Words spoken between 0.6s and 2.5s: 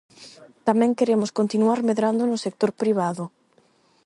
Tamén queremos continuar medrando no